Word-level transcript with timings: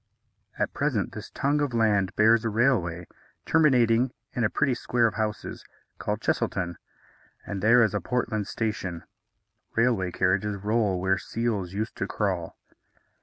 At 0.57 0.73
present 0.73 1.11
this 1.11 1.29
tongue 1.29 1.61
of 1.61 1.75
land 1.75 2.15
bears 2.15 2.43
a 2.43 2.49
railway, 2.49 3.05
terminating 3.45 4.09
in 4.33 4.43
a 4.43 4.49
pretty 4.49 4.73
square 4.73 5.05
of 5.05 5.13
houses, 5.13 5.63
called 5.99 6.21
Chesilton, 6.23 6.79
and 7.45 7.61
there 7.61 7.83
is 7.83 7.93
a 7.93 8.01
Portland 8.01 8.47
station. 8.47 9.03
Railway 9.75 10.09
carriages 10.09 10.55
roll 10.57 10.99
where 10.99 11.19
seals 11.19 11.73
used 11.73 11.95
to 11.97 12.07
crawl. 12.07 12.57